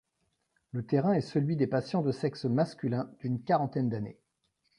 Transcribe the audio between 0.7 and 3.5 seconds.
Le terrain est celui des patients de sexe masculin, d'une